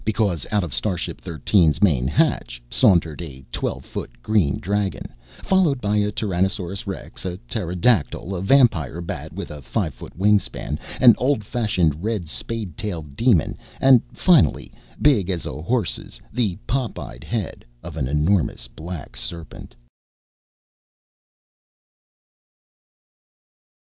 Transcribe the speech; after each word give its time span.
Because, 0.03 0.47
out 0.49 0.63
of 0.63 0.73
starship 0.73 1.21
Thirteen's 1.21 1.79
main 1.79 2.07
hatch 2.07 2.59
sauntered 2.71 3.21
a 3.21 3.43
twelve 3.51 3.85
foot 3.85 4.09
green 4.23 4.57
dragon, 4.59 5.13
followed 5.43 5.79
by 5.79 5.97
a 5.97 6.11
Tyrannosaurus 6.11 6.87
Rex, 6.87 7.23
a 7.23 7.37
pterodactyl, 7.47 8.33
a 8.35 8.41
vampire 8.41 8.99
bat 8.99 9.31
with 9.31 9.51
a 9.51 9.61
five 9.61 9.93
foot 9.93 10.17
wingspan, 10.17 10.79
an 10.99 11.13
old 11.19 11.43
fashioned 11.43 12.03
red, 12.03 12.27
spade 12.27 12.75
tailed 12.77 13.15
demon, 13.15 13.55
and 13.79 14.01
finally, 14.11 14.71
big 14.99 15.29
as 15.29 15.45
a 15.45 15.61
horse's, 15.61 16.19
the 16.33 16.55
pop 16.65 16.97
eyed 16.97 17.23
head 17.23 17.63
of 17.83 17.95
an 17.95 18.07
enormous 18.07 18.67
black 18.67 19.15
serpent.... 19.15 19.75